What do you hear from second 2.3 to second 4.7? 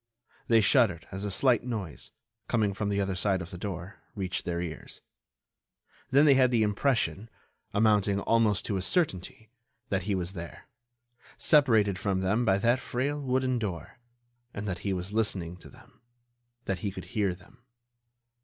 coming from the other side of the door, reached their